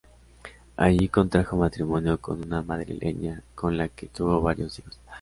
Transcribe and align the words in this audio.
Allí 0.77 1.09
contrajo 1.09 1.57
matrimonio 1.57 2.19
con 2.19 2.41
una 2.41 2.63
madrileña, 2.63 3.43
con 3.53 3.77
la 3.77 3.87
que 3.87 4.07
tuvo 4.07 4.41
varios 4.41 4.79
hijos. 4.79 4.99